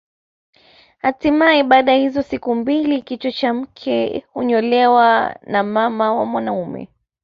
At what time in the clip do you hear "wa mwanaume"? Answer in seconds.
6.13-6.87